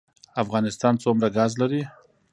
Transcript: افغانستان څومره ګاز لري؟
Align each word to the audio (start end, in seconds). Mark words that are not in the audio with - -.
افغانستان 0.43 0.93
څومره 1.03 1.27
ګاز 1.37 1.51
لري؟ 1.61 1.81